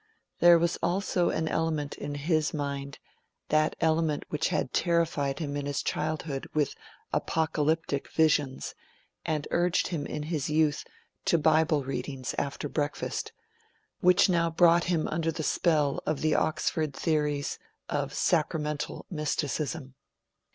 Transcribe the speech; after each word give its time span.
There 0.39 0.57
was 0.57 0.77
also 0.81 1.29
an 1.29 1.47
element 1.47 1.93
in 1.93 2.15
his 2.15 2.55
mind 2.55 2.97
that 3.49 3.75
element 3.79 4.23
which 4.29 4.47
had 4.47 4.73
terrified 4.73 5.37
him 5.37 5.55
in 5.55 5.67
his 5.67 5.83
childhood 5.83 6.49
with 6.55 6.73
Apocalyptic 7.13 8.07
visions, 8.09 8.73
and 9.27 9.47
urged 9.51 9.89
him 9.89 10.07
in 10.07 10.23
his 10.23 10.49
youth 10.49 10.85
to 11.25 11.37
Bible 11.37 11.83
readings 11.83 12.33
after 12.39 12.67
breakfast 12.67 13.31
which 13.99 14.27
now 14.27 14.49
brought 14.49 14.85
him 14.85 15.07
under 15.07 15.31
the 15.31 15.43
spell 15.43 16.01
of 16.07 16.21
the 16.21 16.33
Oxford 16.33 16.95
theories 16.95 17.59
of 17.87 18.11
sacramental 18.11 19.05
mysticism. 19.11 19.93